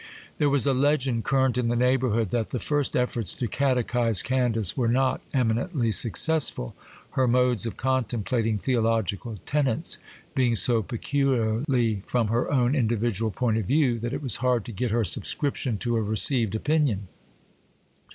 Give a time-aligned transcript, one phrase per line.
[0.39, 4.75] There was a legend current in the neighbourhood, that the first efforts to catechize Candace
[4.75, 6.75] were not eminently successful,
[7.11, 9.99] her modes of contemplating theological tenets
[10.33, 14.71] being so peculiarly from her own individual point of view that it was hard to
[14.71, 17.07] get her subscription to a received opinion.